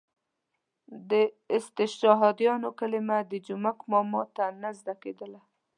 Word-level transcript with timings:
د 1.09 1.11
استشهادیانو 1.57 2.69
کلمه 2.79 3.17
د 3.31 3.33
جومک 3.45 3.77
ماما 3.91 4.23
ته 4.35 4.45
نه 4.61 4.69
زده 4.79 4.93
کېدله. 5.03 5.41